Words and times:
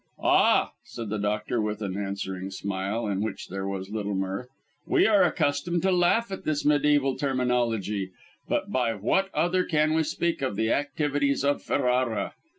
"Ah!" 0.23 0.71
said 0.83 1.09
the 1.09 1.19
doctor, 1.19 1.61
with 1.61 1.79
an 1.83 1.95
answering 1.95 2.49
smile 2.49 3.05
in 3.05 3.21
which 3.21 3.49
there 3.49 3.67
was 3.67 3.91
little 3.91 4.15
mirth, 4.15 4.47
"we 4.87 5.05
are 5.05 5.21
accustomed 5.23 5.83
to 5.83 5.91
laugh 5.91 6.31
at 6.31 6.43
this 6.43 6.63
mediæval 6.63 7.19
terminology; 7.19 8.09
but 8.49 8.71
by 8.71 8.95
what 8.95 9.29
other 9.35 9.63
can 9.63 9.93
we 9.93 10.01
speak 10.01 10.41
of 10.41 10.55
the 10.55 10.71
activities 10.73 11.45
of 11.45 11.61
Ferrara?" 11.61 12.33